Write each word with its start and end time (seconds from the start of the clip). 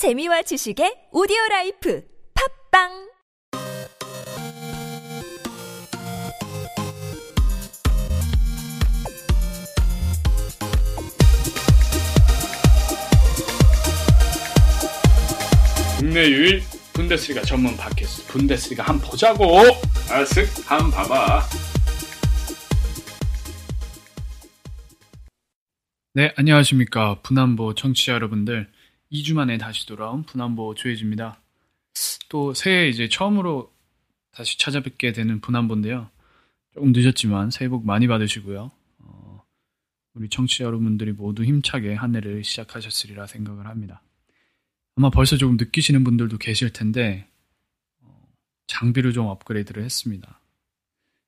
재미와 0.00 0.40
지식의 0.40 1.08
오디오 1.12 1.36
life 1.50 2.02
팟빵! 2.70 3.10
국내 15.98 16.30
유일 16.30 16.62
분데스리가 16.94 17.42
전문 17.42 17.76
팟캐스트 17.76 18.32
분데스리가 18.32 18.84
함 18.84 18.98
보자고! 19.00 19.44
아쓱 20.08 20.64
함 20.64 20.90
봐봐. 20.90 21.42
네 26.14 26.32
안녕하십니까. 26.36 27.20
분한보 27.20 27.74
청취자 27.74 28.14
여러분들 28.14 28.66
2주 29.12 29.34
만에 29.34 29.58
다시 29.58 29.86
돌아온 29.86 30.22
분한보 30.22 30.74
조혜지입니다. 30.74 31.40
또 32.28 32.54
새해 32.54 32.88
이제 32.88 33.08
처음으로 33.08 33.72
다시 34.30 34.58
찾아뵙게 34.58 35.12
되는 35.12 35.40
분한보인데요. 35.40 36.08
조금 36.72 36.92
늦었지만 36.92 37.50
새해 37.50 37.68
복 37.68 37.84
많이 37.84 38.06
받으시고요. 38.06 38.70
어, 38.98 39.44
우리 40.14 40.28
청취자 40.28 40.64
여러분들이 40.64 41.12
모두 41.12 41.44
힘차게 41.44 41.94
한 41.94 42.14
해를 42.14 42.44
시작하셨으리라 42.44 43.26
생각을 43.26 43.66
합니다. 43.66 44.02
아마 44.96 45.10
벌써 45.10 45.36
조금 45.36 45.56
느끼시는 45.56 46.04
분들도 46.04 46.38
계실 46.38 46.72
텐데 46.72 47.28
어, 48.02 48.28
장비를 48.68 49.12
좀 49.12 49.26
업그레이드를 49.26 49.82
했습니다. 49.82 50.40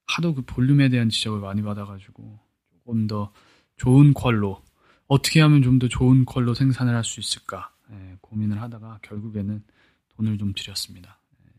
하도 0.06 0.34
그 0.34 0.42
볼륨에 0.42 0.88
대한 0.88 1.08
지적을 1.08 1.40
많이 1.40 1.62
받아가지고 1.62 2.38
조금 2.70 3.06
더 3.08 3.32
좋은 3.76 4.14
퀄로 4.14 4.62
어떻게 5.08 5.40
하면 5.40 5.62
좀 5.62 5.78
더 5.80 5.88
좋은 5.88 6.24
퀄로 6.24 6.54
생산을 6.54 6.94
할 6.94 7.02
수 7.04 7.18
있을까 7.18 7.71
예, 7.92 8.16
고민을 8.20 8.60
하다가 8.60 9.00
결국에는 9.02 9.62
돈을 10.16 10.38
좀 10.38 10.52
들였습니다. 10.54 11.20
예. 11.46 11.50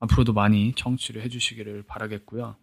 앞으로도 0.00 0.32
많이 0.32 0.72
청취를 0.74 1.22
해주시기를 1.22 1.84
바라겠고요. 1.84 2.56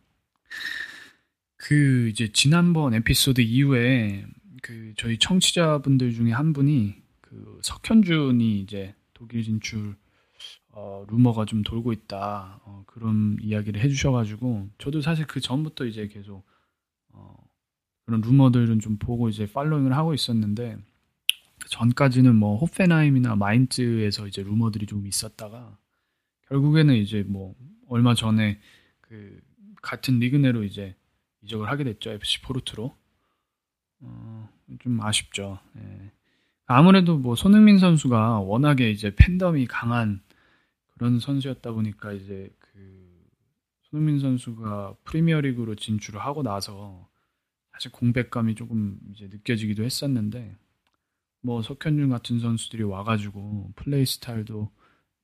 그 1.56 2.10
이제 2.10 2.32
지난번 2.32 2.94
에피소드 2.94 3.42
이후에 3.42 4.26
그 4.62 4.94
저희 4.98 5.18
청취자분들 5.18 6.14
중에 6.14 6.32
한 6.32 6.54
분이 6.54 6.96
그 7.22 7.60
석현준이 7.64 8.60
이제 8.62 8.96
독일 9.14 9.44
진출 9.44 9.96
어, 10.70 11.06
루머가 11.10 11.46
좀 11.46 11.64
돌고 11.64 11.92
있다 11.92 12.62
어, 12.64 12.84
그런 12.86 13.38
이야기를 13.42 13.82
해주셔가지고 13.82 14.70
저도 14.78 15.02
사실 15.02 15.26
그 15.26 15.42
전부터 15.42 15.86
이제 15.86 16.08
계속 16.08 16.46
어, 17.10 17.36
그런 18.06 18.22
루머들은 18.22 18.80
좀 18.80 18.98
보고 18.98 19.28
이제 19.28 19.48
팔로잉을 19.52 19.96
하고 19.96 20.14
있었는데 20.14 20.78
그 20.78 20.84
전까지는 21.66 22.36
뭐 22.36 22.58
호펜하임이나 22.58 23.36
마인츠에서 23.36 24.28
이제 24.28 24.44
루머들이 24.44 24.86
좀 24.86 25.08
있었다가 25.08 25.78
결국에는 26.48 26.96
이제 26.96 27.24
뭐 27.24 27.56
얼마 27.88 28.14
전에 28.14 28.60
그 29.02 29.42
같은 29.82 30.20
리그 30.20 30.36
내로 30.36 30.64
이제 30.64 30.96
이적을 31.42 31.70
하게 31.70 31.84
됐죠 31.84 32.12
FC 32.12 32.42
포르투로 32.42 32.96
어, 34.00 34.50
좀 34.80 35.02
아쉽죠. 35.02 35.60
예. 35.78 36.12
아무래도 36.66 37.18
뭐 37.18 37.36
손흥민 37.36 37.80
선수가 37.80 38.40
워낙에 38.40 38.92
이제 38.92 39.16
팬덤이 39.16 39.66
강한 39.68 40.22
그런 40.90 41.20
선수였다 41.20 41.72
보니까 41.72 42.12
이제 42.12 42.54
그 42.60 43.28
손흥민 43.84 44.20
선수가 44.20 44.98
프리미어리그로 45.06 45.76
진출을 45.76 46.20
하고 46.20 46.44
나서 46.44 47.08
사실 47.72 47.92
공백감이 47.92 48.56
조금 48.56 49.00
이제 49.14 49.28
느껴지기도 49.28 49.84
했었는데 49.84 50.58
뭐 51.42 51.62
석현준 51.62 52.10
같은 52.10 52.40
선수들이 52.40 52.84
와가지고 52.84 53.74
플레이 53.76 54.06
스타일도 54.06 54.72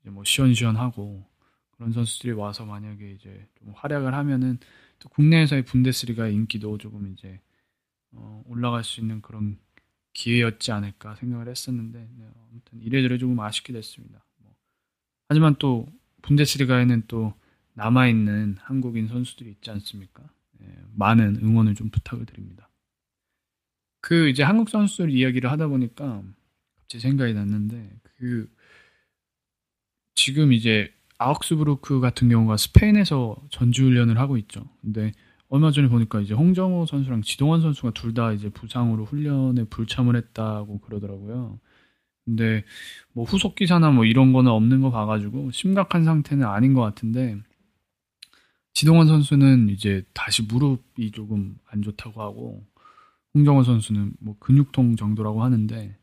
이제 0.01 0.09
뭐 0.09 0.23
시원시원하고 0.23 1.25
그런 1.71 1.91
선수들이 1.91 2.33
와서 2.33 2.65
만약에 2.65 3.11
이제 3.11 3.47
좀 3.59 3.73
활약을 3.75 4.13
하면은 4.13 4.59
또 4.99 5.09
국내에서의 5.09 5.65
분데스리가 5.65 6.27
인기도 6.27 6.77
조금 6.77 7.11
이제 7.11 7.41
어 8.11 8.43
올라갈 8.47 8.83
수 8.83 9.01
있는 9.01 9.21
그런 9.21 9.57
기회였지 10.13 10.71
않을까 10.71 11.15
생각을 11.15 11.47
했었는데 11.47 11.99
네, 11.99 12.29
아무튼 12.49 12.81
이래저래 12.81 13.17
조금 13.17 13.39
아쉽게 13.39 13.73
됐습니다. 13.73 14.23
뭐. 14.37 14.55
하지만 15.27 15.55
또 15.59 15.87
분데스리가에는 16.21 17.03
또 17.07 17.33
남아 17.73 18.07
있는 18.07 18.55
한국인 18.59 19.07
선수들이 19.07 19.49
있지 19.51 19.71
않습니까? 19.71 20.23
네, 20.59 20.67
많은 20.95 21.37
응원을 21.41 21.75
좀 21.75 21.89
부탁을 21.89 22.25
드립니다. 22.25 22.69
그 24.03 24.27
이제 24.27 24.43
한국 24.43 24.69
선수들 24.69 25.11
이야기를 25.11 25.49
하다 25.49 25.67
보니까 25.69 26.21
갑자기 26.75 27.01
생각이 27.01 27.33
났는데 27.33 27.89
그 28.17 28.49
지금 30.13 30.51
이제 30.51 30.91
아욱스부르크 31.19 32.01
같은 32.01 32.27
경우가 32.27 32.57
스페인에서 32.57 33.37
전지훈련을 33.49 34.19
하고 34.19 34.35
있죠. 34.37 34.67
근데 34.81 35.13
얼마 35.47 35.71
전에 35.71 35.87
보니까 35.87 36.19
이제 36.19 36.33
홍정호 36.33 36.85
선수랑 36.85 37.21
지동원 37.21 37.61
선수가 37.61 37.91
둘 37.91 38.13
다 38.13 38.33
이제 38.33 38.49
부상으로 38.49 39.05
훈련에 39.05 39.63
불참을 39.65 40.17
했다고 40.17 40.81
그러더라고요. 40.81 41.57
근데 42.25 42.65
뭐 43.13 43.23
후속 43.23 43.55
기사나 43.55 43.91
뭐 43.91 44.03
이런 44.03 44.33
거는 44.33 44.51
없는 44.51 44.81
거 44.81 44.91
봐가지고 44.91 45.51
심각한 45.51 46.03
상태는 46.03 46.45
아닌 46.45 46.73
것 46.73 46.81
같은데 46.81 47.37
지동원 48.73 49.07
선수는 49.07 49.69
이제 49.69 50.03
다시 50.13 50.41
무릎이 50.43 51.11
조금 51.11 51.55
안 51.67 51.81
좋다고 51.81 52.21
하고 52.21 52.65
홍정호 53.33 53.63
선수는 53.63 54.13
뭐 54.19 54.35
근육통 54.39 54.95
정도라고 54.95 55.43
하는데 55.43 55.97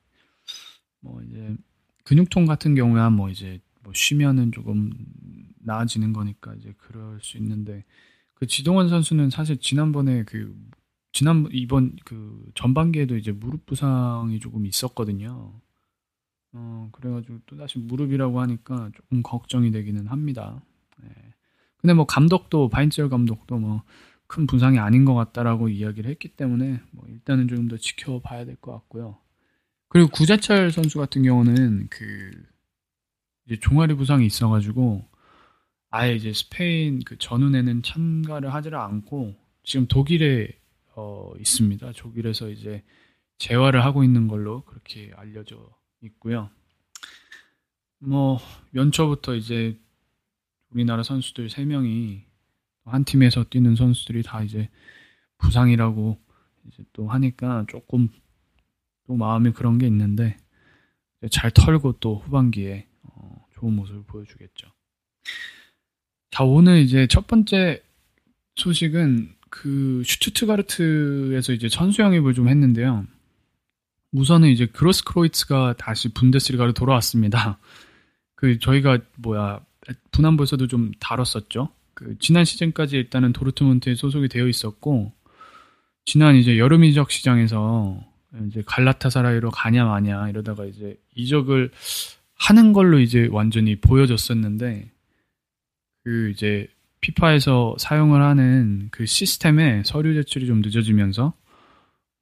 뭐 1.00 1.22
이제 1.22 1.56
근육통 2.04 2.46
같은 2.46 2.74
경우야 2.74 3.10
뭐 3.10 3.30
이제 3.30 3.60
뭐 3.82 3.92
쉬면은 3.94 4.52
조금 4.52 4.90
나아지는 5.60 6.12
거니까 6.12 6.54
이제 6.54 6.74
그럴 6.76 7.20
수 7.20 7.38
있는데 7.38 7.84
그 8.34 8.46
지동원 8.46 8.88
선수는 8.88 9.30
사실 9.30 9.58
지난번에 9.58 10.24
그 10.24 10.56
지난 11.12 11.48
이번 11.52 11.96
그 12.04 12.50
전반기에도 12.54 13.16
이제 13.16 13.32
무릎 13.32 13.66
부상이 13.66 14.40
조금 14.40 14.66
있었거든요. 14.66 15.60
어 16.52 16.88
그래가지고 16.92 17.40
또 17.46 17.56
다시 17.56 17.78
무릎이라고 17.78 18.40
하니까 18.40 18.90
조금 18.94 19.22
걱정이 19.22 19.70
되기는 19.70 20.06
합니다. 20.06 20.62
네. 21.02 21.10
근데 21.76 21.94
뭐 21.94 22.06
감독도 22.06 22.68
바인철 22.68 23.08
감독도 23.08 23.58
뭐 23.58 23.82
큰 24.30 24.46
부상이 24.46 24.78
아닌 24.78 25.04
것 25.04 25.14
같다라고 25.14 25.68
이야기를 25.68 26.08
했기 26.08 26.28
때문에 26.28 26.80
뭐 26.92 27.04
일단은 27.08 27.48
조금 27.48 27.66
더 27.66 27.76
지켜봐야 27.76 28.44
될 28.44 28.54
것 28.60 28.70
같고요. 28.72 29.18
그리고 29.88 30.08
구자철 30.08 30.70
선수 30.70 30.98
같은 30.98 31.24
경우는 31.24 31.88
그 31.90 32.30
종아리 33.60 33.94
부상이 33.94 34.24
있어가지고 34.24 35.04
아예 35.90 36.14
이제 36.14 36.32
스페인 36.32 37.00
그 37.04 37.18
전운에는 37.18 37.82
참가를 37.82 38.54
하지를 38.54 38.78
않고 38.78 39.34
지금 39.64 39.88
독일에 39.88 40.56
어, 40.94 41.32
있습니다. 41.36 41.90
독일에서 41.96 42.50
이제 42.50 42.84
재활을 43.38 43.84
하고 43.84 44.04
있는 44.04 44.28
걸로 44.28 44.62
그렇게 44.62 45.10
알려져 45.16 45.58
있고요. 46.02 46.50
뭐 47.98 48.38
연초부터 48.76 49.34
이제 49.34 49.76
우리나라 50.70 51.02
선수들 51.02 51.48
3명이 51.48 52.29
한 52.84 53.04
팀에서 53.04 53.44
뛰는 53.44 53.76
선수들이 53.76 54.22
다 54.22 54.42
이제 54.42 54.68
부상이라고 55.38 56.18
이제 56.66 56.84
또 56.92 57.08
하니까 57.08 57.64
조금 57.68 58.08
또 59.06 59.16
마음이 59.16 59.52
그런 59.52 59.78
게 59.78 59.86
있는데 59.86 60.36
잘 61.30 61.50
털고 61.50 61.98
또 62.00 62.16
후반기에 62.16 62.86
어, 63.02 63.46
좋은 63.54 63.74
모습을 63.74 64.02
보여주겠죠. 64.04 64.68
자, 66.30 66.44
오늘 66.44 66.78
이제 66.78 67.06
첫 67.06 67.26
번째 67.26 67.82
소식은 68.56 69.34
그 69.50 70.02
슈투트가르트에서 70.04 71.52
이제 71.52 71.68
선수 71.68 72.02
영입을 72.02 72.34
좀 72.34 72.48
했는데요. 72.48 73.06
우선은 74.12 74.48
이제 74.48 74.66
그로스크로이츠가 74.66 75.74
다시 75.76 76.08
분데스리가로 76.12 76.72
돌아왔습니다. 76.72 77.58
그 78.34 78.58
저희가 78.58 78.98
뭐야 79.18 79.60
분한부에서도 80.12 80.66
좀 80.68 80.92
다뤘었죠. 81.00 81.68
그 82.00 82.16
지난 82.18 82.46
시즌까지 82.46 82.96
일단은 82.96 83.34
도르트문트에 83.34 83.94
소속이 83.94 84.28
되어 84.28 84.48
있었고 84.48 85.12
지난 86.06 86.34
이제 86.34 86.58
여름 86.58 86.82
이적 86.82 87.10
시장에서 87.10 88.02
이제 88.48 88.62
갈라타사라이로 88.64 89.50
가냐 89.50 89.84
마냐 89.84 90.30
이러다가 90.30 90.64
이제 90.64 90.98
이적을 91.14 91.70
하는 92.34 92.72
걸로 92.72 92.98
이제 92.98 93.28
완전히 93.30 93.76
보여졌었는데 93.76 94.90
그 96.04 96.30
이제 96.30 96.68
피파에서 97.02 97.76
사용을 97.78 98.22
하는 98.22 98.88
그 98.90 99.04
시스템의 99.04 99.82
서류 99.84 100.14
제출이 100.14 100.46
좀 100.46 100.62
늦어지면서 100.62 101.34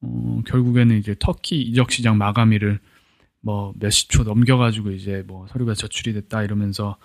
어, 0.00 0.42
결국에는 0.44 0.98
이제 0.98 1.14
터키 1.20 1.60
이적 1.62 1.92
시장 1.92 2.19
마감일을 2.19 2.80
뭐 3.40 3.72
몇십 3.78 4.10
초 4.10 4.25
넘겨가지고 4.25 4.90
이제 4.90 5.22
뭐 5.28 5.46
서류가 5.48 5.75
제출이 5.75 6.14
됐다 6.14 6.42
이러면서 6.42 6.96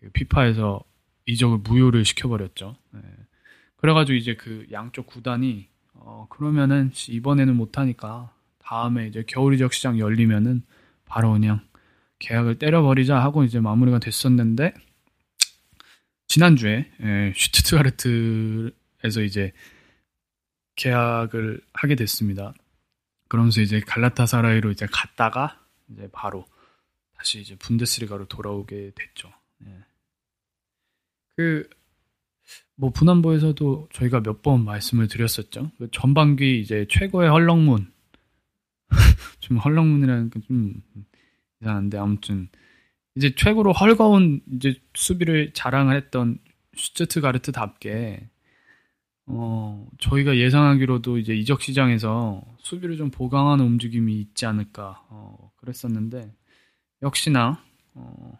그 0.00 0.10
피파에서 0.10 0.84
이적을 1.30 1.58
무효를 1.58 2.04
시켜버렸죠. 2.04 2.76
네. 2.92 3.00
그래가지고 3.76 4.16
이제 4.16 4.34
그 4.34 4.66
양쪽 4.72 5.06
구단이 5.06 5.68
어 5.94 6.26
그러면은 6.30 6.90
이번에는 7.08 7.56
못하니까 7.56 8.34
다음에 8.58 9.06
이제 9.06 9.24
겨울 9.26 9.54
이적 9.54 9.72
시장 9.72 9.98
열리면은 9.98 10.62
바로 11.06 11.32
그냥 11.32 11.60
계약을 12.18 12.58
때려버리자 12.58 13.18
하고 13.18 13.44
이제 13.44 13.60
마무리가 13.60 13.98
됐었는데 13.98 14.74
지난주에 16.28 16.90
예, 17.00 17.32
슈투트가르트에서 17.34 19.22
이제 19.24 19.52
계약을 20.76 21.60
하게 21.72 21.94
됐습니다. 21.96 22.54
그러면서 23.28 23.60
이제 23.60 23.80
갈라타사라이로 23.80 24.70
이제 24.70 24.86
갔다가 24.90 25.60
이제 25.88 26.08
바로 26.12 26.44
다시 27.16 27.40
이제 27.40 27.56
분데스리가로 27.56 28.26
돌아오게 28.26 28.92
됐죠. 28.94 29.32
예. 29.66 29.89
그 31.40 31.68
뭐 32.76 32.90
분한보에서도 32.90 33.88
저희가 33.92 34.20
몇 34.22 34.40
번 34.42 34.64
말씀을 34.64 35.06
드렸었죠. 35.06 35.70
그 35.78 35.90
전반기 35.92 36.60
이제 36.60 36.86
최고의 36.88 37.28
헐렁문 37.30 37.92
좀 39.40 39.58
헐렁문이라는 39.58 40.30
게 40.30 40.40
좀 40.40 40.82
이상한데 41.60 41.98
아무튼 41.98 42.48
이제 43.16 43.34
최고로 43.34 43.72
헐거운 43.72 44.40
이제 44.54 44.80
수비를 44.94 45.52
자랑을 45.52 45.94
했던 45.94 46.38
슈트트가르트답게 46.74 48.28
어 49.26 49.86
저희가 49.98 50.38
예상하기로도 50.38 51.18
이제 51.18 51.34
이적 51.36 51.60
시장에서 51.60 52.42
수비를 52.60 52.96
좀 52.96 53.10
보강하는 53.10 53.62
움직임이 53.64 54.18
있지 54.20 54.46
않을까 54.46 55.04
어 55.10 55.50
그랬었는데 55.58 56.32
역시나 57.02 57.62
어 57.94 58.38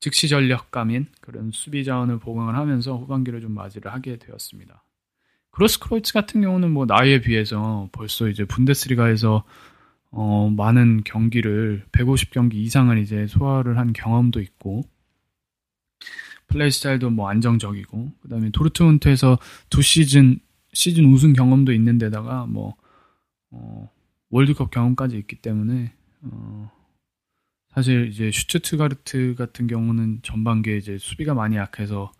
즉시 0.00 0.28
전력감인 0.28 1.06
그런 1.20 1.50
수비 1.52 1.84
자원을 1.84 2.18
보강을 2.18 2.54
하면서 2.54 2.96
후반기를 2.96 3.40
좀 3.40 3.52
맞이를 3.52 3.92
하게 3.92 4.16
되었습니다. 4.18 4.84
그로스크로이츠 5.50 6.12
같은 6.12 6.40
경우는 6.40 6.70
뭐 6.70 6.86
나이에 6.86 7.20
비해서 7.20 7.88
벌써 7.92 8.28
이제 8.28 8.44
분데스리가에서 8.44 9.44
어, 10.10 10.50
많은 10.56 11.02
경기를 11.04 11.84
150경기 11.92 12.54
이상을 12.54 12.96
이제 12.98 13.26
소화를 13.26 13.76
한 13.76 13.92
경험도 13.92 14.40
있고 14.40 14.82
플레이 16.46 16.70
스타일도 16.70 17.10
뭐 17.10 17.28
안정적이고 17.28 18.12
그다음에 18.22 18.50
도르트문트에서 18.50 19.38
두 19.68 19.82
시즌 19.82 20.40
시즌 20.72 21.12
우승 21.12 21.32
경험도 21.32 21.72
있는 21.72 21.98
데다가 21.98 22.46
뭐 22.46 22.74
어, 23.50 23.90
월드컵 24.30 24.70
경험까지 24.70 25.18
있기 25.18 25.36
때문에 25.36 25.92
어, 26.22 26.70
사실 27.74 28.08
이제 28.08 28.30
슈트트가르트 28.32 29.34
같은 29.36 29.66
경우는 29.66 30.20
전반기에 30.22 30.76
이제 30.78 30.98
수비가 30.98 31.34
많이 31.34 31.56
약해서 31.56 32.12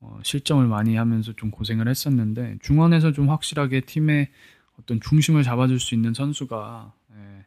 어, 0.00 0.18
실점을 0.22 0.66
많이 0.66 0.96
하면서 0.96 1.32
좀 1.34 1.50
고생을 1.50 1.88
했었는데 1.88 2.58
중원에서 2.62 3.12
좀 3.12 3.30
확실하게 3.30 3.82
팀의 3.82 4.30
어떤 4.78 5.00
중심을 5.00 5.42
잡아줄 5.42 5.78
수 5.80 5.94
있는 5.94 6.14
선수가 6.14 6.92
예, 7.14 7.46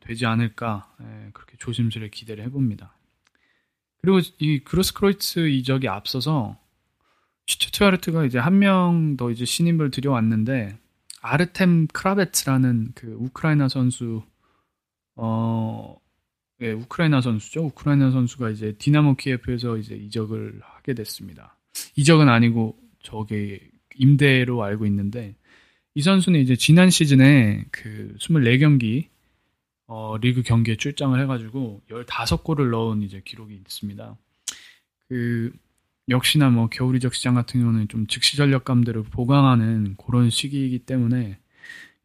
되지 0.00 0.26
않을까 0.26 0.94
예, 1.02 1.30
그렇게 1.32 1.56
조심스레 1.58 2.10
기대를 2.10 2.44
해봅니다. 2.44 2.94
그리고 4.00 4.20
이 4.38 4.60
그로스크로이츠 4.60 5.48
이적이 5.48 5.88
앞서서 5.88 6.56
슈투트가르트가 7.46 8.24
이제 8.24 8.38
한 8.38 8.54
명 8.58 9.16
더 9.16 9.30
이제 9.30 9.44
신임을 9.44 9.90
들여왔는데 9.90 10.78
아르템 11.20 11.86
크라베츠라는 11.88 12.92
그 12.94 13.08
우크라이나 13.18 13.68
선수 13.68 14.22
어 15.16 15.96
예, 16.62 16.72
우크라이나 16.72 17.20
선수죠. 17.20 17.66
우크라이나 17.66 18.10
선수가 18.10 18.50
이제 18.50 18.72
디나모 18.78 19.16
키예프에서 19.16 19.78
이제 19.78 19.94
이적을 19.94 20.60
하게 20.62 20.94
됐습니다. 20.94 21.56
이적은 21.96 22.28
아니고 22.28 22.76
저게 23.02 23.60
임대로 23.96 24.62
알고 24.62 24.86
있는데 24.86 25.36
이 25.94 26.02
선수는 26.02 26.40
이제 26.40 26.56
지난 26.56 26.90
시즌에 26.90 27.64
그 27.70 28.14
24경기 28.18 29.08
어, 29.86 30.16
리그 30.18 30.42
경기에 30.42 30.76
출장을 30.76 31.18
해가지고 31.20 31.82
15골을 31.88 32.70
넣은 32.70 33.02
이제 33.02 33.22
기록이 33.24 33.54
있습니다. 33.54 34.16
그 35.08 35.52
역시나 36.08 36.50
뭐 36.50 36.68
겨울 36.68 36.96
이적 36.96 37.14
시장 37.14 37.34
같은 37.34 37.60
경우는 37.60 37.88
좀 37.88 38.06
즉시 38.06 38.36
전력감들을 38.36 39.04
보강하는 39.04 39.96
그런 39.96 40.30
시기이기 40.30 40.80
때문에 40.80 41.38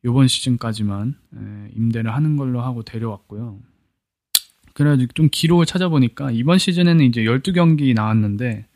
이번 0.03 0.27
시즌까지만 0.27 1.15
임대를 1.75 2.13
하는 2.13 2.37
걸로 2.37 2.61
하고 2.61 2.83
데려왔고요. 2.83 3.59
그래가지고 4.75 5.13
좀 5.13 5.29
기록을 5.31 5.65
찾아보니까 5.65 6.31
이번 6.31 6.59
시즌에는 6.59 7.03
이제 7.05 7.23
12경기 7.23 7.93
나왔는데 7.95 8.67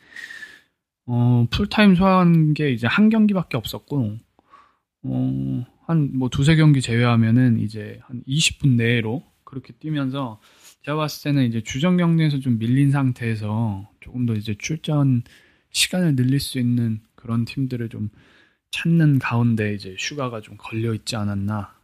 어, 1.06 1.46
풀타임 1.52 1.96
소화한 1.96 2.54
게 2.54 2.72
이제 2.72 2.88
한 2.88 3.10
경기밖에 3.10 3.58
없었고 3.58 4.18
어, 5.04 5.66
한 5.86 6.12
뭐 6.14 6.30
두세 6.30 6.56
경기 6.56 6.82
제외하면은 6.82 7.60
이제 7.60 8.00
한 8.04 8.24
20분 8.28 8.76
내로 8.76 9.24
그렇게 9.44 9.74
뛰면서 9.74 10.40
제가 10.86 10.98
봤을 10.98 11.32
때는 11.32 11.48
이제 11.48 11.62
주전 11.62 11.98
경기에서 11.98 12.40
좀 12.40 12.60
밀린 12.60 12.92
상태에서 12.92 13.90
조금 14.00 14.26
더 14.28 14.34
이제 14.36 14.56
출전 14.58 15.24
시간을 15.72 16.16
늘릴 16.16 16.40
수 16.40 16.60
있는 16.60 17.02
그런 17.16 17.44
팀들을 17.46 17.90
좀 17.90 18.10
찾는 18.72 19.18
가운데 19.20 19.74
이제 19.74 19.96
슈가가 19.98 20.42
좀 20.42 20.56
걸려 20.58 20.94
있지 20.94 21.16
않았나 21.16 21.58
어, 21.60 21.79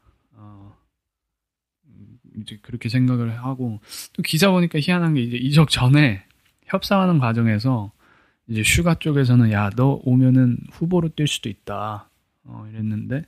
이제 2.41 2.59
그렇게 2.61 2.89
생각을 2.89 3.43
하고 3.43 3.79
또 4.13 4.21
기사 4.21 4.51
보니까 4.51 4.79
희한한 4.79 5.13
게 5.15 5.21
이제 5.21 5.37
이적 5.37 5.69
전에 5.69 6.23
협상하는 6.65 7.19
과정에서 7.19 7.91
이제 8.47 8.63
슈가 8.63 8.95
쪽에서는 8.95 9.51
야 9.51 9.69
너 9.75 9.99
오면은 10.03 10.57
후보로 10.71 11.09
뛸 11.09 11.27
수도 11.27 11.49
있다 11.49 12.09
어, 12.43 12.67
이랬는데 12.71 13.23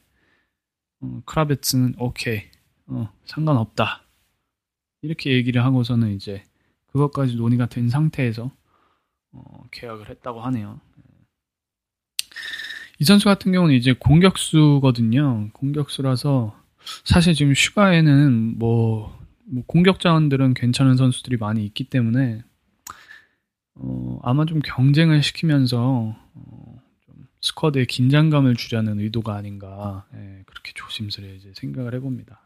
어, 1.01 1.21
크라베츠는 1.25 1.95
오케이 1.97 2.43
어, 2.87 3.11
상관없다 3.25 4.03
이렇게 5.01 5.31
얘기를 5.31 5.63
하고서는 5.63 6.15
이제 6.15 6.43
그것까지 6.87 7.35
논의가 7.35 7.67
된 7.67 7.89
상태에서 7.89 8.51
어, 9.31 9.63
계약을 9.71 10.09
했다고 10.09 10.41
하네요. 10.41 10.79
이 12.99 13.03
선수 13.03 13.25
같은 13.25 13.51
경우는 13.51 13.75
이제 13.75 13.93
공격수거든요. 13.93 15.49
공격수라서 15.53 16.59
사실 17.03 17.33
지금 17.33 17.53
슈가에는 17.53 18.57
뭐, 18.57 19.17
뭐 19.45 19.63
공격 19.65 19.99
자원들은 19.99 20.53
괜찮은 20.53 20.95
선수들이 20.95 21.37
많이 21.37 21.65
있기 21.65 21.85
때문에 21.85 22.43
어, 23.75 24.19
아마 24.23 24.45
좀 24.45 24.59
경쟁을 24.59 25.21
시키면서 25.21 26.15
어, 26.33 26.81
좀 27.05 27.15
스쿼드에 27.41 27.85
긴장감을 27.85 28.55
주려는 28.55 28.99
의도가 28.99 29.35
아닌가 29.35 30.05
예, 30.15 30.43
그렇게 30.45 30.71
조심스레 30.73 31.35
이제 31.35 31.51
생각을 31.55 31.93
해봅니다. 31.95 32.41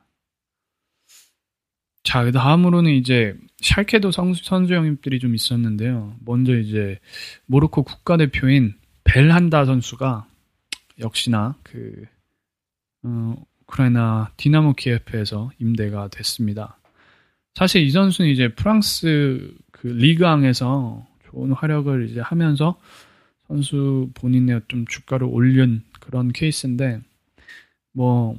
자, 2.04 2.30
다음으로는 2.32 2.92
이제 2.92 3.38
샬케도 3.62 4.12
선수, 4.12 4.44
선수 4.44 4.74
영입들이 4.74 5.20
좀 5.20 5.36
있었는데요. 5.36 6.16
먼저 6.26 6.58
이제 6.58 7.00
모로코 7.46 7.84
국가대표인 7.84 8.76
벨한다 9.04 9.66
선수가 9.66 10.28
역시나 11.00 11.56
그 11.64 12.06
어, 13.04 13.36
우크라이나 13.72 14.32
디나모 14.38 14.74
키예프에서 14.74 15.52
임대가 15.60 16.10
됐습니다. 16.10 16.78
사실 17.56 17.84
이 17.84 17.92
선수는 17.92 18.30
이제 18.30 18.50
프랑스 18.50 19.54
그 19.72 19.88
리그왕에서 19.88 21.06
좋은 21.26 21.52
활약을 21.54 22.10
이제 22.10 22.20
하면서 22.20 22.80
선수 23.48 24.10
본인의 24.14 24.62
좀 24.68 24.86
주가를 24.86 25.28
올린 25.30 25.82
그런 26.00 26.32
케이스인데 26.32 27.02
뭐 27.94 28.38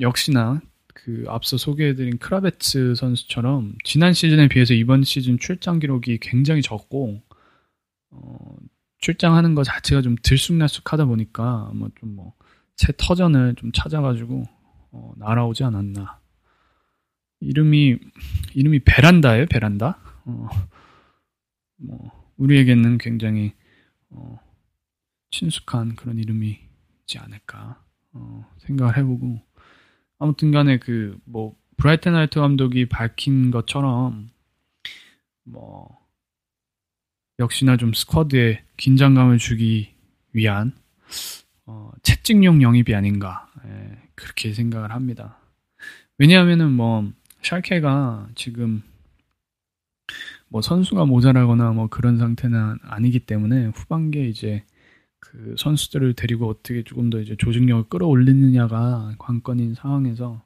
역시나 0.00 0.60
그 0.94 1.24
앞서 1.28 1.56
소개해드린 1.56 2.18
크라베츠 2.18 2.94
선수처럼 2.94 3.74
지난 3.84 4.12
시즌에 4.12 4.48
비해서 4.48 4.72
이번 4.72 5.02
시즌 5.02 5.38
출장 5.38 5.78
기록이 5.78 6.18
굉장히 6.20 6.62
적고 6.62 7.20
어, 8.10 8.56
출장하는 8.98 9.54
것 9.54 9.64
자체가 9.64 10.00
좀 10.00 10.16
들쑥날쑥하다 10.22 11.04
보니까 11.06 11.70
뭐좀뭐새 11.74 12.92
터전을 12.96 13.56
좀 13.56 13.70
찾아가지고 13.72 14.44
어, 14.94 15.12
날아오지 15.16 15.64
않았나. 15.64 16.20
이름이 17.40 17.98
이름이 18.54 18.80
베란다예요, 18.84 19.46
베란다. 19.46 19.98
어, 20.24 20.48
뭐 21.76 22.32
우리에게는 22.36 22.98
굉장히 22.98 23.52
어, 24.10 24.38
친숙한 25.30 25.96
그런 25.96 26.18
이름이지 26.18 27.18
않을까 27.18 27.82
어, 28.12 28.48
생각을 28.60 28.96
해보고 28.96 29.40
아무튼 30.18 30.52
간에 30.52 30.78
그 30.78 31.18
뭐 31.24 31.56
브라이튼 31.76 32.14
하이트 32.14 32.40
감독이 32.40 32.86
밝힌 32.86 33.50
것처럼 33.50 34.30
뭐 35.44 35.98
역시나 37.38 37.76
좀 37.76 37.92
스쿼드에 37.92 38.64
긴장감을 38.76 39.38
주기 39.38 39.94
위한 40.32 40.72
어, 41.66 41.90
채찍용 42.02 42.62
영입이 42.62 42.94
아닌가 42.94 43.50
예, 43.66 44.03
그렇게 44.14 44.52
생각을 44.52 44.92
합니다. 44.92 45.38
왜냐하면은 46.18 46.72
뭐 46.72 47.10
샬케가 47.42 48.28
지금 48.34 48.82
뭐 50.48 50.62
선수가 50.62 51.06
모자라거나 51.06 51.72
뭐 51.72 51.88
그런 51.88 52.18
상태는 52.18 52.78
아니기 52.82 53.20
때문에 53.20 53.66
후반기에 53.74 54.28
이제 54.28 54.64
그 55.18 55.54
선수들을 55.58 56.14
데리고 56.14 56.48
어떻게 56.48 56.84
조금 56.84 57.10
더 57.10 57.20
이제 57.20 57.34
조직력을 57.36 57.88
끌어올리느냐가 57.88 59.14
관건인 59.18 59.74
상황에서 59.74 60.42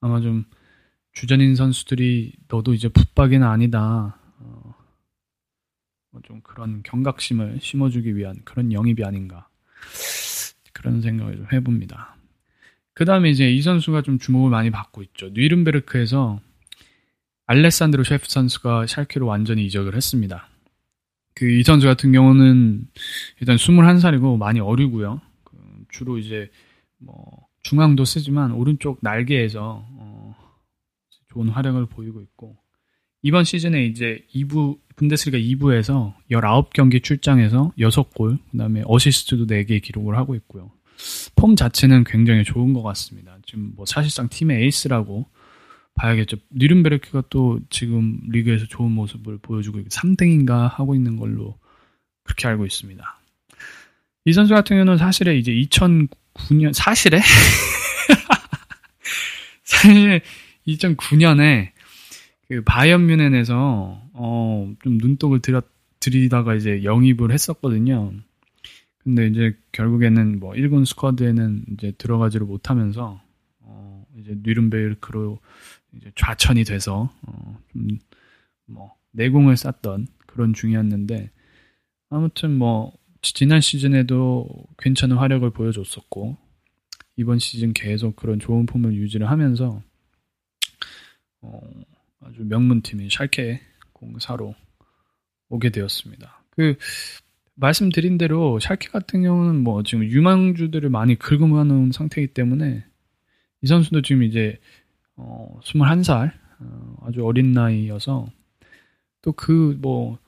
아마 0.00 0.20
좀 0.20 0.44
주전인 1.12 1.54
선수들이 1.54 2.32
너도 2.48 2.72
이제 2.74 2.88
붙박이는 2.88 3.46
아니다. 3.46 4.18
어, 4.38 4.74
뭐좀 6.10 6.40
그런 6.42 6.82
경각심을 6.82 7.58
심어주기 7.60 8.16
위한 8.16 8.40
그런 8.44 8.72
영입이 8.72 9.04
아닌가. 9.04 9.48
그런 10.72 11.02
생각을 11.02 11.36
좀 11.36 11.46
해봅니다. 11.52 12.16
그 12.94 13.04
다음에 13.04 13.30
이제 13.30 13.50
이 13.50 13.62
선수가 13.62 14.02
좀 14.02 14.18
주목을 14.18 14.50
많이 14.50 14.70
받고 14.70 15.02
있죠. 15.02 15.30
뉘른베르크에서 15.30 16.40
알레산드로 17.46 18.04
셰프 18.04 18.26
선수가 18.28 18.86
샬케로 18.86 19.26
완전히 19.26 19.64
이적을 19.66 19.94
했습니다. 19.96 20.48
그 21.34 21.46
이 21.46 21.62
선수 21.62 21.86
같은 21.86 22.12
경우는 22.12 22.86
일단 23.40 23.56
21살이고 23.56 24.36
많이 24.36 24.60
어리고요. 24.60 25.20
그 25.44 25.56
주로 25.90 26.18
이제 26.18 26.50
뭐 26.98 27.46
중앙도 27.62 28.04
쓰지만 28.04 28.52
오른쪽 28.52 28.98
날개에서 29.00 29.86
어 29.88 30.36
좋은 31.28 31.48
활약을 31.48 31.86
보이고 31.86 32.20
있고 32.20 32.58
이번 33.22 33.44
시즌에 33.44 33.84
이제 33.86 34.24
2부 34.34 34.78
분데스리가 34.96 35.38
2부에서 35.38 36.14
19경기 36.30 37.02
출장해서 37.02 37.72
6골, 37.78 38.38
그다음에 38.50 38.82
어시스트도 38.84 39.46
4개 39.46 39.80
기록을 39.82 40.16
하고 40.16 40.34
있고요. 40.34 40.70
폼 41.36 41.56
자체는 41.56 42.04
굉장히 42.04 42.44
좋은 42.44 42.72
것 42.72 42.82
같습니다. 42.82 43.36
지금 43.46 43.72
뭐 43.76 43.86
사실상 43.86 44.28
팀의 44.28 44.62
에이스라고 44.64 45.26
봐야겠죠. 45.94 46.36
니른베르크가 46.54 47.24
또 47.30 47.60
지금 47.70 48.20
리그에서 48.28 48.66
좋은 48.66 48.90
모습을 48.92 49.38
보여주고 49.38 49.80
3등인가 49.80 50.68
하고 50.68 50.94
있는 50.94 51.16
걸로 51.16 51.58
그렇게 52.24 52.48
알고 52.48 52.66
있습니다. 52.66 53.20
이 54.26 54.32
선수 54.32 54.54
같은 54.54 54.76
경우는 54.76 54.98
사실에 54.98 55.36
이제 55.36 55.52
2009년 55.52 56.72
사실에 56.72 57.20
사실 59.64 60.20
2009년에 60.66 61.70
그 62.48 62.62
바이언 62.64 63.06
뮌헨에서 63.06 64.02
어 64.12 64.40
좀 64.82 64.98
눈독을 64.98 65.40
들여 65.40 65.62
들이다가 66.00 66.54
이제 66.54 66.82
영입을 66.82 67.32
했었거든요. 67.32 68.12
근데 69.02 69.26
이제 69.26 69.56
결국에는 69.72 70.40
뭐 70.40 70.52
1군 70.52 70.84
스쿼드에는 70.84 71.64
이제 71.72 71.92
들어가지를 71.96 72.46
못하면서 72.46 73.22
어 73.60 74.06
이제 74.18 74.38
뉘른베르크로 74.42 75.38
이제 75.94 76.12
좌천이 76.14 76.64
돼서 76.64 77.10
어좀뭐 78.66 78.94
내공을 79.12 79.56
쌓던 79.56 80.06
그런 80.26 80.52
중이었는데 80.52 81.30
아무튼 82.10 82.56
뭐 82.56 82.92
지난 83.22 83.60
시즌에도 83.60 84.48
괜찮은 84.78 85.16
활약을 85.16 85.50
보여줬었고 85.50 86.36
이번 87.16 87.38
시즌 87.38 87.72
계속 87.72 88.16
그런 88.16 88.38
좋은 88.38 88.66
폼을 88.66 88.94
유지를 88.94 89.30
하면서 89.30 89.82
어 91.40 91.60
아주 92.20 92.44
명문 92.44 92.82
팀인 92.82 93.08
샬케 93.10 93.60
공사로 93.92 94.54
오게 95.48 95.70
되었습니다. 95.70 96.44
그 96.50 96.76
말씀드린 97.60 98.18
대로 98.18 98.58
샬케 98.60 98.88
같은 98.88 99.22
경우는 99.22 99.62
뭐 99.62 99.82
지금 99.82 100.04
유망주들을 100.04 100.88
많이 100.90 101.16
긁어모아 101.16 101.64
놓은 101.64 101.92
상태이기 101.92 102.32
때문에 102.34 102.84
이 103.62 103.66
선수도 103.66 104.02
지금 104.02 104.22
이제 104.22 104.58
어 105.16 105.58
21살 105.62 106.32
어, 106.60 106.96
아주 107.06 107.24
어린 107.24 107.52
나이여서 107.52 108.28
또 109.22 109.32
그 109.32 109.76
뭐 109.80 110.18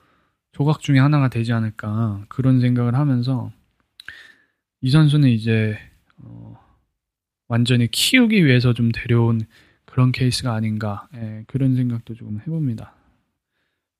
조각 0.51 0.81
중에 0.81 0.99
하나가 0.99 1.29
되지 1.29 1.51
않을까 1.53 2.25
그런 2.29 2.61
생각을 2.61 2.95
하면서 2.95 3.51
이 4.81 4.89
선수는 4.91 5.29
이제 5.29 5.77
어 6.17 6.59
완전히 7.47 7.87
키우기 7.89 8.45
위해서 8.45 8.73
좀 8.73 8.91
데려온 8.91 9.41
그런 9.85 10.11
케이스가 10.11 10.53
아닌가 10.53 11.07
예, 11.15 11.43
그런 11.47 11.75
생각도 11.75 12.13
조금 12.15 12.39
해봅니다. 12.41 12.93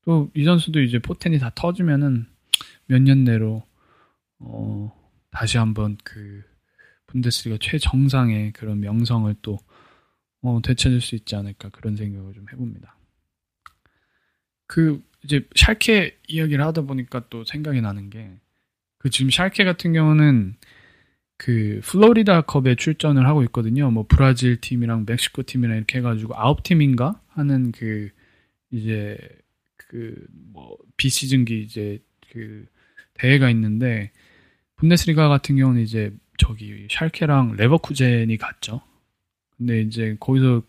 또 0.06 0.30
이 0.36 0.44
선수도 0.44 0.82
이제 0.82 1.00
포텐이 1.00 1.40
다 1.40 1.52
터지면은 1.56 2.28
몇 2.94 3.02
년 3.02 3.24
내로 3.24 3.64
어, 4.40 4.94
다시 5.32 5.58
한번 5.58 5.98
그 6.04 6.44
분데스리가 7.08 7.58
최정상의 7.62 8.54
그런 8.54 8.80
명성을 8.82 9.34
또 9.42 9.60
어, 10.42 10.62
되찾을 10.64 11.02
수 11.02 11.16
있지 11.16 11.36
않을까 11.36 11.70
그런 11.70 11.96
생각을 11.96 12.34
좀 12.34 12.46
해봅니다. 12.52 12.98
그 14.68 15.04
이제 15.24 15.48
샬케 15.56 16.20
이야기를 16.28 16.64
하다 16.66 16.84
보니까 16.84 17.28
또 17.30 17.44
생각이 17.46 17.82
나는 17.82 18.10
게 18.10 18.38
그 19.00 19.10
지금 19.10 19.30
샬케 19.32 19.66
같은 19.66 19.94
경우는 19.94 20.56
그 21.38 21.82
플로리다 21.84 22.42
컵에 22.44 22.76
출전을 22.76 23.28
하고 23.28 23.44
있거든요. 23.46 23.92
뭐 23.92 24.06
브라질 24.08 24.62
팀이랑 24.62 25.06
멕시코 25.08 25.44
팀이랑 25.44 25.78
이렇게 25.78 26.00
해가지고 26.00 26.36
아홉 26.38 26.64
팀인가 26.64 27.22
하는 27.30 27.72
그 27.74 28.10
이제 28.72 29.18
그 29.78 30.16
뭐 30.54 30.78
비시즌기 30.98 31.64
이제 31.64 32.00
그 32.32 32.66
대회가 33.24 33.50
있는데 33.52 34.12
분데스리가 34.76 35.30
같은 35.30 35.56
경우는 35.56 35.82
이제 35.82 36.14
저기 36.38 36.88
샬케랑 36.92 37.54
레버쿠젠이 37.56 38.36
갔죠. 38.38 38.82
근데 39.56 39.80
이제 39.80 40.18
거기서 40.20 40.62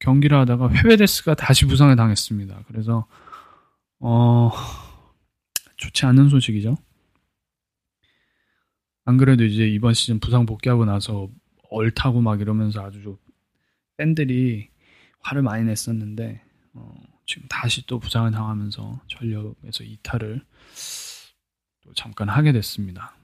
경기를 0.00 0.36
하다가 0.38 0.70
회베데스가 0.74 1.34
다시 1.34 1.66
부상을 1.66 1.94
당했습니다. 1.94 2.64
그래서 2.66 3.06
어 4.00 4.50
좋지 5.76 6.04
않은 6.06 6.30
소식이죠. 6.30 6.76
안 9.04 9.16
그래도 9.16 9.44
이제 9.44 9.68
이번 9.68 9.94
시즌 9.94 10.18
부상 10.18 10.46
복귀하고 10.46 10.84
나서 10.84 11.30
얼타고 11.70 12.20
막 12.22 12.40
이러면서 12.40 12.84
아주 12.84 13.18
팬들이 13.96 14.68
화를 15.20 15.42
많이 15.42 15.62
냈었는데 15.62 16.42
어, 16.74 16.94
지금 17.24 17.46
다시 17.48 17.86
또 17.86 18.00
부상을 18.00 18.32
당하면서 18.32 19.02
전력에서 19.06 19.84
이탈을 19.84 20.42
또 21.84 21.92
잠깐 21.94 22.28
하게 22.28 22.52
됐습니다. 22.52 23.14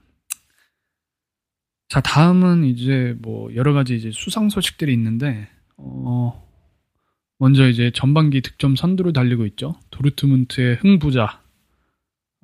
자 1.87 2.01
다음은 2.01 2.65
이제 2.65 3.15
뭐 3.19 3.53
여러 3.55 3.73
가지 3.73 3.95
이제 3.95 4.11
수상 4.11 4.49
소식들이 4.49 4.93
있는데 4.93 5.49
어, 5.77 6.47
먼저 7.39 7.67
이제 7.67 7.91
전반기 7.91 8.41
득점 8.41 8.75
선두를 8.75 9.13
달리고 9.13 9.45
있죠. 9.47 9.75
도르트문트의 9.89 10.75
흥부자 10.75 11.41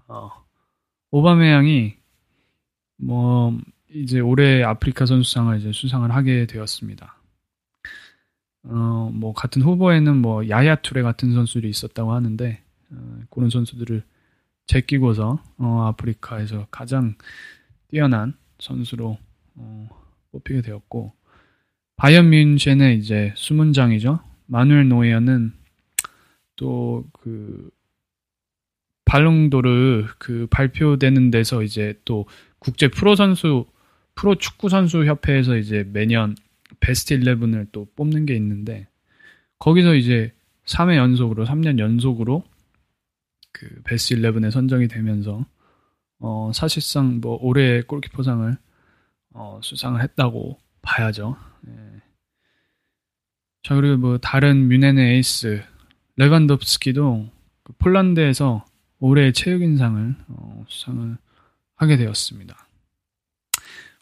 어, 0.07 0.31
오바메양이 1.12 1.95
뭐 2.98 3.57
이제 3.93 4.19
올해 4.19 4.63
아프리카 4.63 5.05
선수상을 5.05 5.60
이제 5.60 5.72
수상을 5.72 6.10
하게 6.12 6.48
되었습니다. 6.48 7.17
어, 8.63 9.12
뭐 9.13 9.34
같은 9.34 9.62
후보에는 9.62 10.17
뭐 10.17 10.50
야야 10.50 10.75
투레 10.77 11.01
같은 11.03 11.34
선수들이 11.34 11.69
있었다고 11.69 12.13
하는데 12.13 12.63
어, 12.91 13.19
그런 13.29 13.50
선수들을 13.50 14.03
제끼고서 14.67 15.41
어, 15.57 15.81
아프리카에서 15.88 16.67
가장 16.72 17.15
뛰어난 17.89 18.34
선수로 18.60 19.17
어, 19.55 19.89
뽑히게 20.31 20.62
되었고 20.62 21.13
바이언 21.98 22.29
뮌헨의 22.29 22.98
이제 22.98 23.34
수문장이죠. 23.36 24.19
마누엘 24.48 24.89
노이어는 24.89 25.53
또 26.55 27.03
그 27.13 27.69
발롱도르 29.05 30.07
그 30.17 30.48
발표되는 30.50 31.31
데서 31.31 31.63
이제 31.63 32.00
또 32.05 32.25
국제 32.60 32.88
프로 32.88 33.15
선수 33.15 33.65
프로 34.15 34.36
축구 34.36 34.69
선수 34.69 35.05
협회에서 35.05 35.57
이제 35.57 35.88
매년 35.91 36.36
베스트 36.79 37.17
11을 37.17 37.67
또 37.72 37.88
뽑는 37.95 38.25
게 38.25 38.36
있는데 38.36 38.88
거기서 39.60 39.95
이제 39.95 40.34
3회 40.65 40.98
연속으로 40.98 41.45
3년 41.45 41.79
연속으로 41.79 42.43
그 43.55 43.81
베스트 43.85 44.15
11에 44.15 44.51
선정이 44.51 44.89
되면서 44.89 45.45
어 46.19 46.51
사실상 46.53 47.21
뭐 47.21 47.38
올해 47.41 47.81
골키퍼상을 47.81 48.57
어 49.31 49.59
수상을 49.63 50.01
했다고 50.01 50.59
봐야죠. 50.81 51.38
예. 51.69 52.01
자 53.63 53.75
그리고 53.75 53.95
뭐 53.97 54.17
다른 54.17 54.67
뮌헨의 54.67 55.15
에이스 55.15 55.63
레반덥스키도 56.17 57.29
그 57.63 57.74
폴란드에서 57.79 58.65
올해 59.00 59.31
체육인상을 59.31 60.15
어, 60.27 60.65
수상을 60.67 61.17
하게 61.75 61.97
되었습니다. 61.97 62.57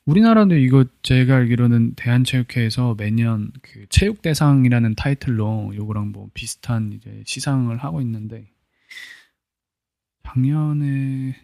우리나라도 0.06 0.56
이거 0.56 0.84
제가 1.04 1.36
알기로는 1.36 1.94
대한체육회에서 1.96 2.96
매년 2.98 3.52
그 3.62 3.86
체육대상이라는 3.90 4.96
타이틀로 4.96 5.72
요거랑 5.76 6.12
뭐 6.12 6.30
비슷한 6.34 6.92
이제 6.94 7.24
시상을 7.26 7.78
하고 7.78 8.02
있는데 8.02 8.53
작년에 10.24 11.36